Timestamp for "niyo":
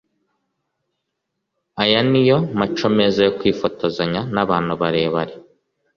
2.09-2.37